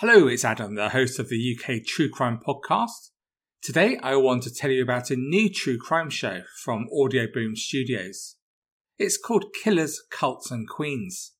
[0.00, 3.12] Hello, it's Adam, the host of the UK True Crime Podcast.
[3.62, 7.56] Today, I want to tell you about a new true crime show from Audio Boom
[7.56, 8.36] Studios.
[8.98, 11.32] It's called Killers, Cults and Queens.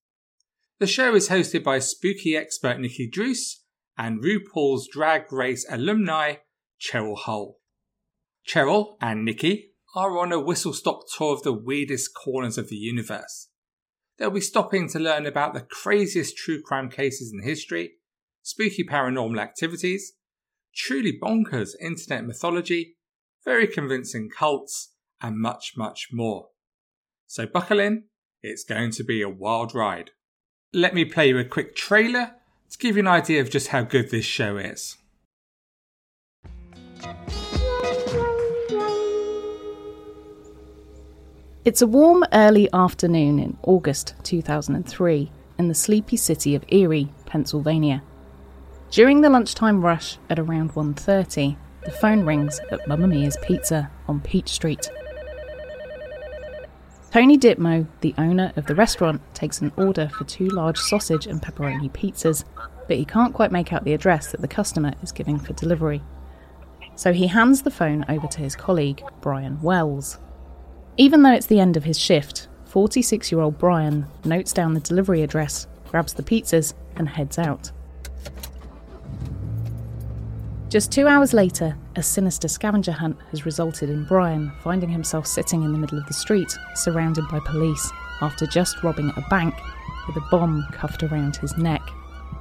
[0.78, 3.62] The show is hosted by spooky expert Nikki Druce
[3.98, 6.36] and RuPaul's Drag Race alumni
[6.80, 7.58] Cheryl Hole.
[8.48, 12.76] Cheryl and Nikki are on a whistle stop tour of the weirdest corners of the
[12.76, 13.50] universe.
[14.16, 17.96] They'll be stopping to learn about the craziest true crime cases in history,
[18.46, 20.12] spooky paranormal activities,
[20.72, 22.94] truly bonkers internet mythology,
[23.44, 26.46] very convincing cults, and much, much more.
[27.26, 28.04] So buckle in,
[28.44, 30.12] it's going to be a wild ride.
[30.72, 32.36] Let me play you a quick trailer
[32.70, 34.96] to give you an idea of just how good this show is.
[41.64, 48.04] It's a warm early afternoon in August 2003 in the sleepy city of Erie, Pennsylvania.
[48.96, 54.20] During the lunchtime rush at around 1:30, the phone rings at Mamma Mia's Pizza on
[54.20, 54.90] Peach Street.
[57.10, 61.42] Tony Ditmo, the owner of the restaurant, takes an order for two large sausage and
[61.42, 62.44] pepperoni pizzas,
[62.88, 66.02] but he can't quite make out the address that the customer is giving for delivery.
[66.94, 70.18] So he hands the phone over to his colleague, Brian Wells.
[70.96, 74.80] Even though it's the end of his shift, 46 year old Brian notes down the
[74.80, 77.72] delivery address, grabs the pizzas, and heads out.
[80.76, 85.62] Just two hours later, a sinister scavenger hunt has resulted in Brian finding himself sitting
[85.62, 89.54] in the middle of the street, surrounded by police, after just robbing a bank
[90.06, 91.80] with a bomb cuffed around his neck,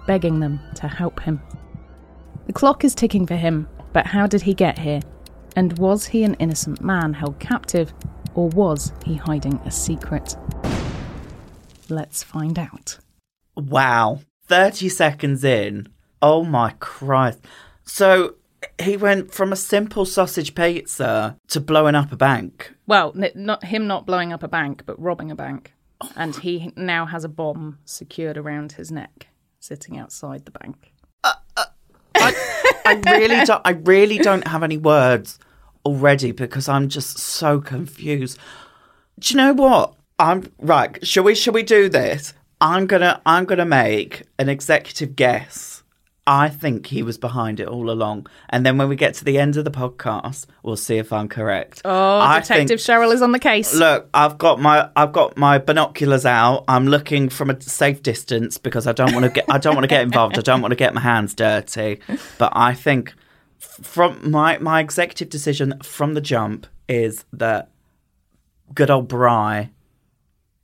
[0.05, 1.41] begging them to help him.
[2.47, 4.99] The clock is ticking for him, but how did he get here?
[5.55, 7.93] And was he an innocent man held captive,
[8.33, 10.35] or was he hiding a secret?
[11.87, 12.99] Let's find out.
[13.55, 14.19] Wow.
[14.47, 15.87] 30 seconds in.
[16.21, 17.39] Oh my Christ.
[17.85, 18.35] So
[18.81, 22.73] he went from a simple sausage pizza to blowing up a bank.
[22.87, 25.73] Well, n- not him not blowing up a bank, but robbing a bank.
[26.01, 26.11] Oh.
[26.17, 29.27] and he now has a bomb secured around his neck,
[29.61, 30.91] sitting outside the bank.
[31.23, 31.65] Uh, uh,
[32.15, 35.39] I really don't I really don't have any words
[35.85, 38.37] already because I'm just so confused.
[39.19, 39.95] Do you know what?
[40.19, 42.33] I'm right, shall we shall we do this?
[42.59, 45.74] I'm gonna I'm gonna make an executive guess.
[46.27, 48.25] I think he was behind it all along.
[48.49, 51.27] And then when we get to the end of the podcast, we'll see if I'm
[51.27, 51.83] correct.
[51.85, 53.75] Oh, I Detective think- Cheryl is on the case.
[53.75, 56.65] Look, I've got my I've got my binoculars out.
[56.67, 59.83] I'm looking from a safe distance because I don't want to get I don't want
[59.83, 60.37] to get involved.
[60.37, 61.99] I don't want to get my hands dirty.
[62.39, 63.13] But I think
[63.59, 67.69] from my my executive decision from the jump is that
[68.73, 69.69] good old Bry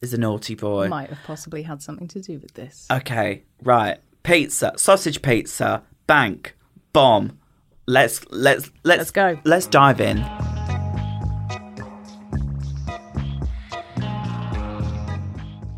[0.02, 0.88] is a naughty boy.
[0.88, 2.88] Might have possibly had something to do with this.
[2.90, 4.00] Okay, right.
[4.24, 6.56] Pizza, sausage pizza, bank,
[6.94, 7.40] bomb.
[7.88, 9.40] Let's let's let's Let's go.
[9.44, 10.18] Let's dive in.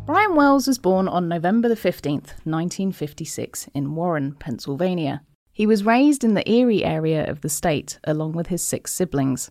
[0.04, 5.22] Brian Wells was born on November the 15th, 1956, in Warren, Pennsylvania.
[5.50, 9.50] He was raised in the Erie area of the state along with his six siblings.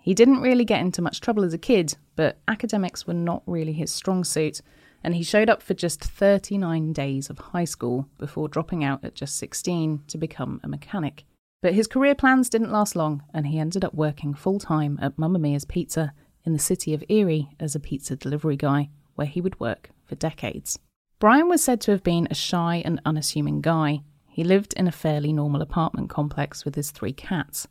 [0.00, 3.72] He didn't really get into much trouble as a kid, but academics were not really
[3.72, 4.62] his strong suit,
[5.02, 9.14] and he showed up for just 39 days of high school before dropping out at
[9.14, 11.24] just 16 to become a mechanic.
[11.60, 15.18] But his career plans didn't last long, and he ended up working full time at
[15.18, 16.12] Mamma Mia's Pizza
[16.44, 20.14] in the city of Erie as a pizza delivery guy, where he would work for
[20.14, 20.78] decades.
[21.18, 24.02] Brian was said to have been a shy and unassuming guy.
[24.28, 27.66] He lived in a fairly normal apartment complex with his three cats.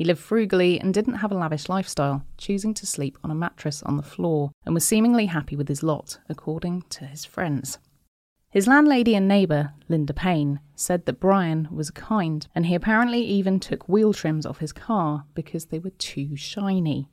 [0.00, 3.82] He lived frugally and didn't have a lavish lifestyle, choosing to sleep on a mattress
[3.82, 7.76] on the floor, and was seemingly happy with his lot, according to his friends.
[8.48, 13.60] His landlady and neighbour, Linda Payne, said that Brian was kind, and he apparently even
[13.60, 17.10] took wheel trims off his car because they were too shiny.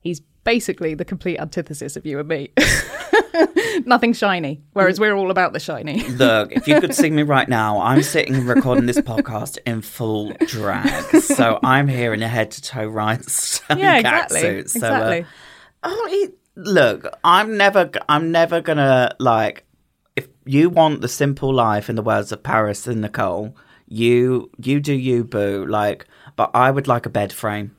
[0.00, 2.50] He's basically the complete antithesis of you and me.
[3.86, 6.02] Nothing shiny, whereas we're all about the shiny.
[6.08, 9.82] Look, if you could see me right now, I'm sitting and recording this podcast in
[9.82, 11.16] full drag.
[11.16, 14.40] So I'm here in a head to toe rhinestone Yeah, exactly.
[14.40, 14.68] catsuit.
[14.70, 15.20] So, exactly.
[15.22, 15.24] uh,
[15.84, 19.64] oh, it, look, I'm never, I'm never gonna like.
[20.16, 23.56] If you want the simple life in the words of Paris and Nicole.
[23.88, 25.66] You you do you, boo.
[25.66, 27.76] Like, but I would like a bed frame.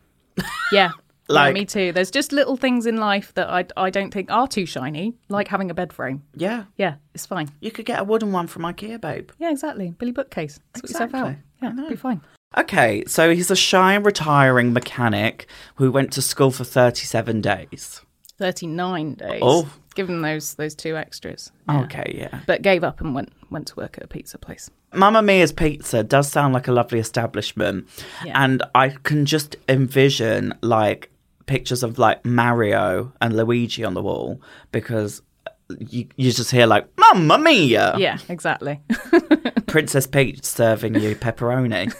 [0.71, 0.91] Yeah.
[1.29, 1.91] Like- yeah, me too.
[1.93, 5.47] There's just little things in life that I, I don't think are too shiny, like
[5.47, 6.23] having a bed frame.
[6.35, 6.65] Yeah.
[6.77, 7.49] Yeah, it's fine.
[7.61, 9.29] You could get a wooden one from IKEA, babe.
[9.39, 9.93] Yeah, exactly.
[9.97, 10.59] Billy bookcase.
[10.75, 11.27] Sort yourself out.
[11.61, 11.83] Exactly.
[11.83, 12.21] Yeah, be fine.
[12.57, 18.01] Okay, so he's a shy retiring mechanic who went to school for 37 days.
[18.37, 19.39] 39 days.
[19.41, 19.69] Oh.
[19.95, 21.51] Given those those two extras.
[21.69, 22.39] Okay, yeah.
[22.47, 24.71] But gave up and went went to work at a pizza place.
[24.91, 27.87] Mamma Mia's Pizza does sound like a lovely establishment.
[28.25, 28.43] Yeah.
[28.43, 31.11] And I can just envision like
[31.45, 34.41] pictures of like Mario and Luigi on the wall
[34.71, 35.21] because
[35.79, 37.95] you, you just hear like, Mamma Mia!
[37.97, 38.81] Yeah, exactly.
[39.67, 41.91] Princess Peach serving you pepperoni.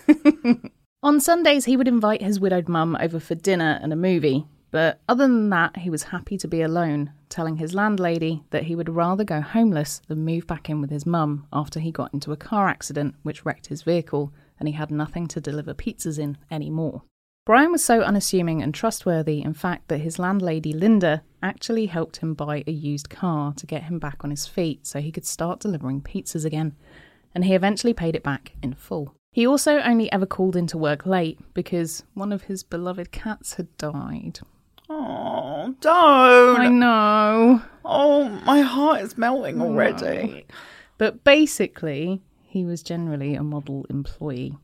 [1.03, 5.01] On Sundays, he would invite his widowed mum over for dinner and a movie, but
[5.09, 8.89] other than that, he was happy to be alone, telling his landlady that he would
[8.89, 12.37] rather go homeless than move back in with his mum after he got into a
[12.37, 17.03] car accident which wrecked his vehicle and he had nothing to deliver pizzas in anymore.
[17.45, 22.33] Brian was so unassuming and trustworthy, in fact, that his landlady Linda actually helped him
[22.33, 25.59] buy a used car to get him back on his feet so he could start
[25.59, 26.73] delivering pizzas again,
[27.35, 29.13] and he eventually paid it back in full.
[29.33, 33.75] He also only ever called into work late because one of his beloved cats had
[33.77, 34.39] died.
[34.89, 36.61] oh, don't!
[36.61, 37.61] I know.
[37.83, 40.45] Oh, my heart is melting already.
[40.97, 44.55] But basically, he was generally a model employee.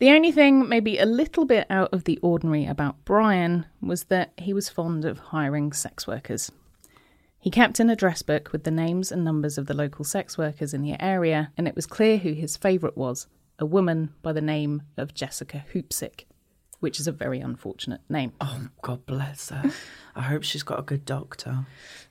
[0.00, 4.32] The only thing maybe a little bit out of the ordinary about Brian was that
[4.36, 6.50] he was fond of hiring sex workers.
[7.38, 10.74] He kept an address book with the names and numbers of the local sex workers
[10.74, 13.26] in the area, and it was clear who his favourite was
[13.58, 16.24] a woman by the name of Jessica Hoopsick,
[16.80, 18.32] which is a very unfortunate name.
[18.40, 19.70] Oh, God bless her.
[20.16, 21.66] I hope she's got a good doctor.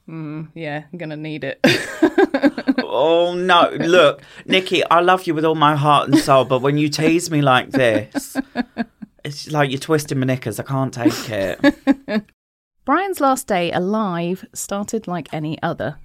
[0.07, 1.59] Mm, yeah, I'm gonna need it.
[2.83, 3.69] Oh no!
[3.79, 7.31] Look, Nikki, I love you with all my heart and soul, but when you tease
[7.31, 8.37] me like this,
[9.23, 10.59] it's like you're twisting my knickers.
[10.59, 12.25] I can't take it.
[12.85, 15.97] Brian's last day alive started like any other.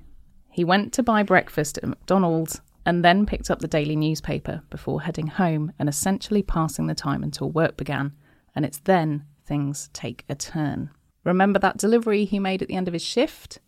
[0.49, 5.03] He went to buy breakfast at McDonald's and then picked up the daily newspaper before
[5.03, 8.13] heading home and essentially passing the time until work began.
[8.55, 10.91] And it's then things take a turn.
[11.25, 13.59] Remember that delivery he made at the end of his shift?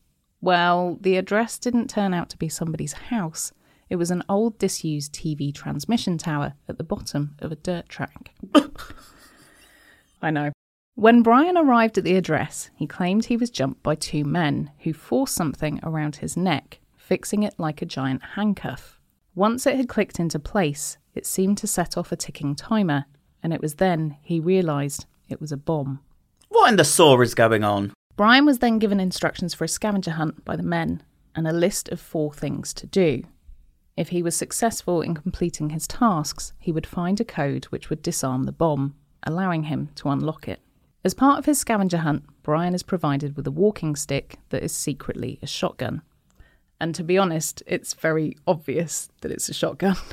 [0.40, 3.52] Well, the address didn't turn out to be somebody's house.
[3.90, 8.32] It was an old disused TV transmission tower at the bottom of a dirt track.
[10.22, 10.52] I know.
[10.94, 14.92] When Brian arrived at the address, he claimed he was jumped by two men who
[14.92, 18.98] forced something around his neck, fixing it like a giant handcuff.
[19.34, 23.06] Once it had clicked into place, it seemed to set off a ticking timer,
[23.42, 26.00] and it was then he realised it was a bomb.
[26.48, 27.92] What in the saw is going on?
[28.20, 31.02] Brian was then given instructions for a scavenger hunt by the men
[31.34, 33.22] and a list of four things to do.
[33.96, 38.02] If he was successful in completing his tasks, he would find a code which would
[38.02, 40.61] disarm the bomb, allowing him to unlock it.
[41.02, 44.73] As part of his scavenger hunt, Brian is provided with a walking stick that is
[44.73, 46.02] secretly a shotgun.
[46.78, 49.96] And to be honest, it's very obvious that it's a shotgun.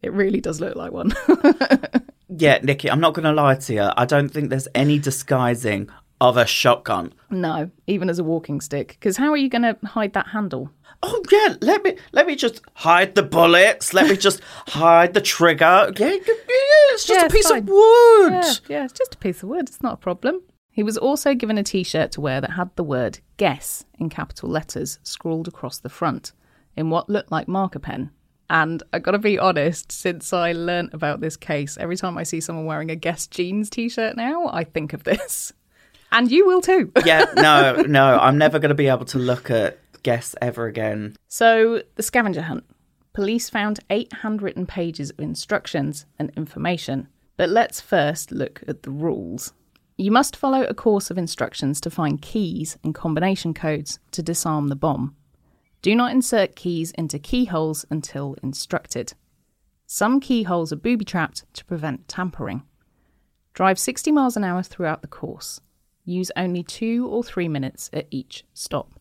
[0.00, 1.12] It really does look like one.
[2.28, 3.88] Yeah, Nikki, I'm not going to lie to you.
[3.96, 5.88] I don't think there's any disguising
[6.20, 7.12] of a shotgun.
[7.30, 8.88] no, even as a walking stick.
[8.98, 10.70] Because how are you going to hide that handle?
[11.02, 13.94] Oh yeah, let me let me just hide the bullets.
[13.94, 15.92] Let me just hide the trigger.
[15.96, 17.62] Yeah, yeah, it's just Yeah, a piece fine.
[17.62, 18.32] of wood.
[18.32, 19.68] Yeah, yeah, it's just a piece of wood.
[19.68, 20.42] It's not a problem.
[20.72, 24.08] He was also given a t shirt to wear that had the word guess in
[24.08, 26.32] capital letters scrawled across the front
[26.76, 28.10] in what looked like marker pen.
[28.50, 32.40] And I gotta be honest, since I learnt about this case, every time I see
[32.40, 35.52] someone wearing a Guess Jeans t shirt now, I think of this.
[36.10, 36.92] And you will too.
[37.04, 41.16] yeah, no, no, I'm never going to be able to look at guests ever again.
[41.28, 42.64] So, the scavenger hunt.
[43.12, 47.08] Police found eight handwritten pages of instructions and information.
[47.36, 49.52] But let's first look at the rules.
[49.96, 54.68] You must follow a course of instructions to find keys and combination codes to disarm
[54.68, 55.16] the bomb.
[55.82, 59.14] Do not insert keys into keyholes until instructed.
[59.86, 62.62] Some keyholes are booby trapped to prevent tampering.
[63.54, 65.60] Drive 60 miles an hour throughout the course.
[66.08, 68.98] Use only two or three minutes at each stop.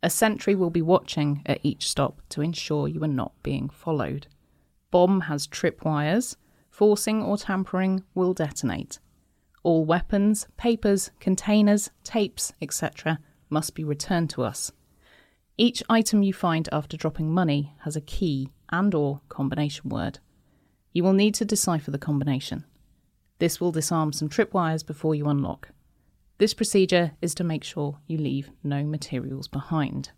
[0.00, 4.28] A sentry will be watching at each stop to ensure you are not being followed.
[4.92, 6.36] Bomb has tripwires.
[6.70, 9.00] Forcing or tampering will detonate.
[9.64, 13.18] All weapons, papers, containers, tapes, etc.
[13.50, 14.70] must be returned to us.
[15.58, 20.20] Each item you find after dropping money has a key and or combination word.
[20.92, 22.64] You will need to decipher the combination.
[23.40, 25.70] This will disarm some tripwires before you unlock.
[26.38, 30.10] This procedure is to make sure you leave no materials behind.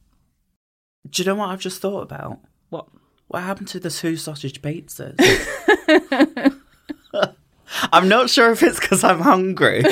[1.08, 2.40] Do you know what I've just thought about?
[2.70, 2.88] What?
[3.28, 5.16] What happened to the two sausage pizzas?
[7.92, 9.84] I'm not sure if it's because I'm hungry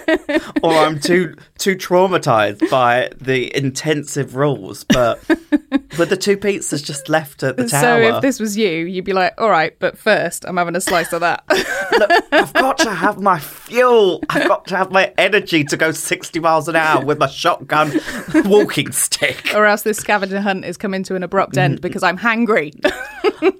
[0.62, 5.18] or I'm too too traumatized by the intensive rules, but
[5.98, 8.70] with the two pizzas just left at the So tower, So if this was you,
[8.70, 11.44] you'd be like, all right, but first I'm having a slice of that.
[11.98, 14.22] Look, I've got to have my fuel.
[14.28, 17.92] I've got to have my energy to go 60 miles an hour with my shotgun
[18.44, 19.52] walking stick.
[19.54, 21.82] or else this scavenger hunt is coming to an abrupt end mm.
[21.82, 22.72] because I'm hangry.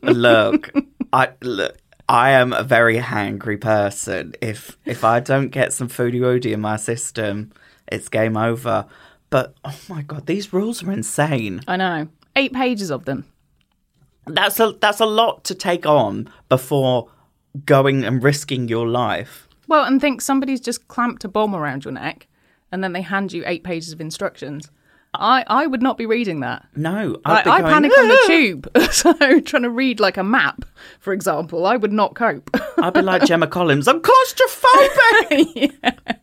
[0.03, 0.71] look,
[1.13, 1.77] I look.
[2.09, 4.35] I am a very hangry person.
[4.43, 7.53] If if I don't get some foodie woody in my system,
[7.89, 8.87] it's game over.
[9.31, 11.63] But oh my god, these rules are insane.
[11.67, 12.09] I know.
[12.37, 13.27] Eight pages of them.
[14.27, 17.11] That's a that's a lot to take on before
[17.67, 19.49] going and risking your life.
[19.69, 22.27] Well, and think somebody's just clamped a bomb around your neck
[22.73, 24.71] and then they hand you eight pages of instructions.
[25.15, 26.67] I, I would not be reading that.
[26.77, 28.71] No, I, I'd be I going, panic on the tube.
[28.93, 30.65] So trying to read like a map,
[31.01, 32.51] for example, I would not cope.
[32.79, 33.89] I'd be like Gemma Collins.
[33.89, 35.73] I'm claustrophobic.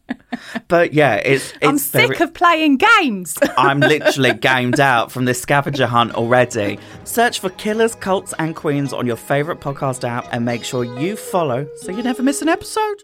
[0.67, 3.37] But yeah, it's, it's I'm sick very- of playing games.
[3.57, 6.79] I'm literally gamed out from this scavenger hunt already.
[7.03, 11.15] Search for Killers, Cults, and Queens on your favourite podcast app and make sure you
[11.15, 13.03] follow so you never miss an episode.